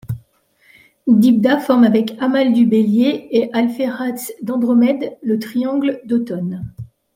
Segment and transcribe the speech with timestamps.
[1.07, 6.73] Diphda forme avec Hamal du Bélier et Alphératz d'Andromède le Triangle d'automne.